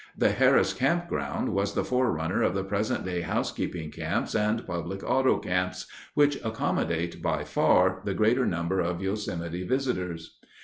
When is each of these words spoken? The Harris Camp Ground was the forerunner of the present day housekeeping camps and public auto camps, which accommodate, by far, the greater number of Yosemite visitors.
The 0.17 0.31
Harris 0.31 0.73
Camp 0.73 1.07
Ground 1.07 1.49
was 1.49 1.75
the 1.75 1.83
forerunner 1.83 2.41
of 2.41 2.55
the 2.55 2.63
present 2.63 3.05
day 3.05 3.21
housekeeping 3.21 3.91
camps 3.91 4.33
and 4.33 4.65
public 4.65 5.03
auto 5.03 5.37
camps, 5.37 5.85
which 6.15 6.43
accommodate, 6.43 7.21
by 7.21 7.43
far, 7.43 8.01
the 8.03 8.15
greater 8.15 8.47
number 8.47 8.79
of 8.79 8.99
Yosemite 9.03 9.63
visitors. 9.63 10.39